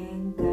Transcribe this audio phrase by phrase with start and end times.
[0.00, 0.49] tenga.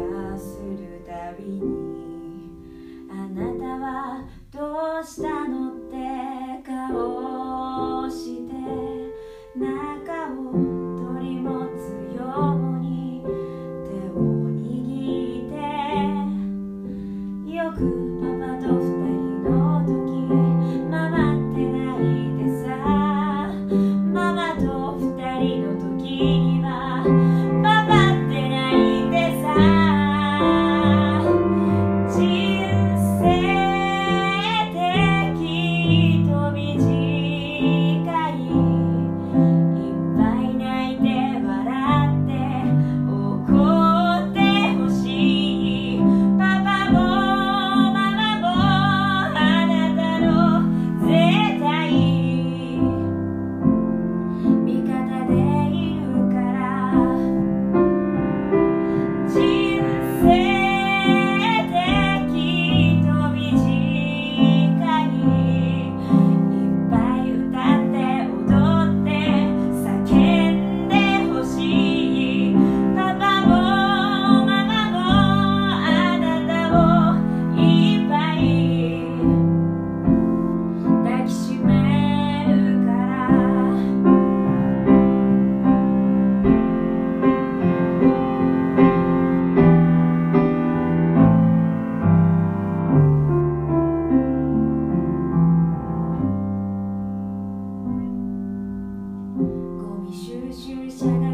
[100.08, 101.27] に集中しながら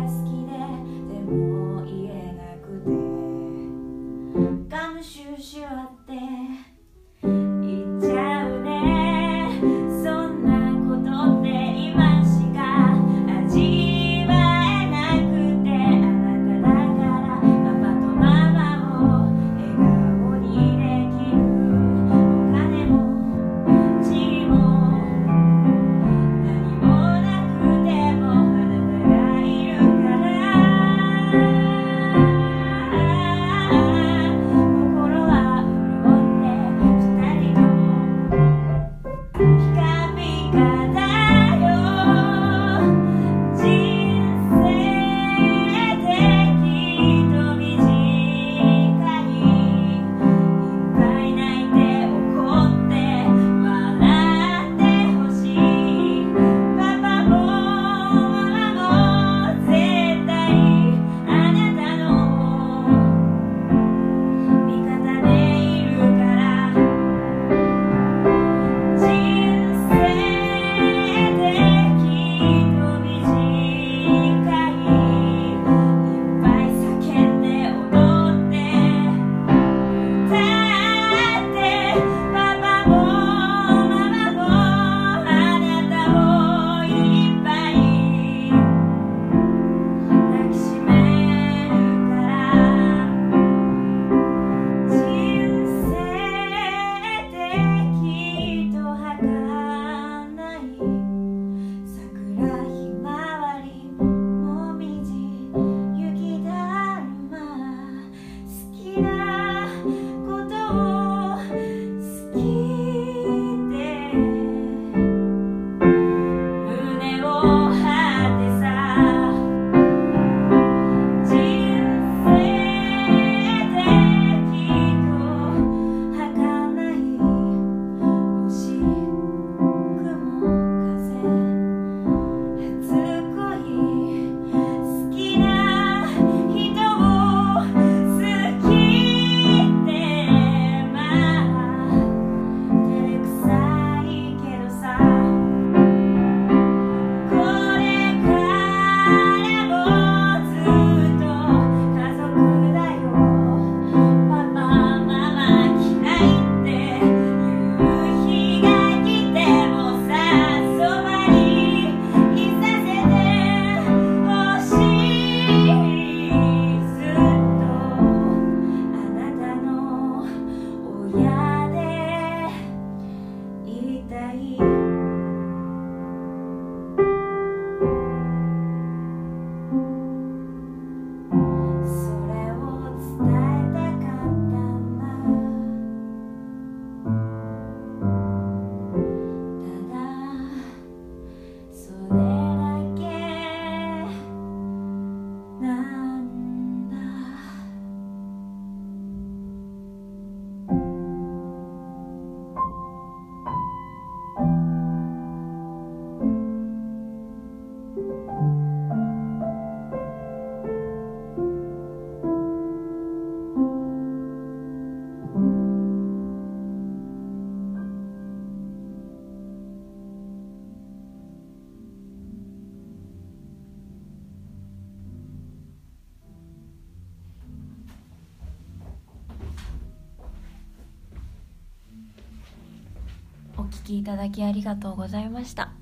[233.84, 235.72] きいただきありがとうございました。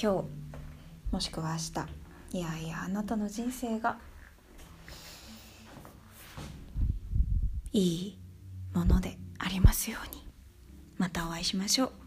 [0.00, 0.28] 今日
[1.10, 1.82] もしくは明
[2.32, 2.38] 日。
[2.38, 3.98] いやいやあなたの人生が
[7.72, 8.18] いい
[8.72, 10.22] ものでありますように。
[10.96, 12.01] またお会いしましょう。